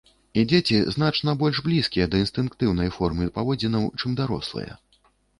[0.41, 4.73] І дзеці значна больш блізкія да інстынктыўнай формы паводзінаў, чым дарослыя.